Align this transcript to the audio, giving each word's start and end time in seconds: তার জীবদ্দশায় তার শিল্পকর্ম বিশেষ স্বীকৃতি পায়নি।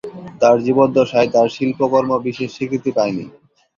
তার 0.41 0.55
জীবদ্দশায় 0.65 1.29
তার 1.31 1.47
শিল্পকর্ম 1.49 2.11
বিশেষ 2.25 2.49
স্বীকৃতি 2.53 2.91
পায়নি। 2.97 3.25